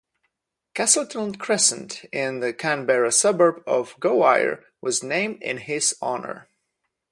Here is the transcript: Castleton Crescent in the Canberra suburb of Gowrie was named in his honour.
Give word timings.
Castleton 0.73 1.35
Crescent 1.35 2.05
in 2.05 2.39
the 2.39 2.51
Canberra 2.53 3.11
suburb 3.11 3.61
of 3.67 3.95
Gowrie 3.99 4.57
was 4.81 5.03
named 5.03 5.43
in 5.43 5.57
his 5.59 5.95
honour. 6.01 6.49